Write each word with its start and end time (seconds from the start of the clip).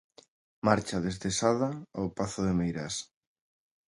Marcha 0.67 0.97
desde 1.05 1.29
Sada 1.39 1.69
ao 1.97 2.07
Pazo 2.17 2.41
de 2.47 2.53
Meirás. 2.59 2.95